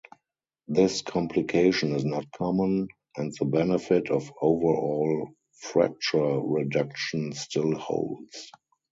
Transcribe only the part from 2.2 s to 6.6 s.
common, and the benefit of overall fracture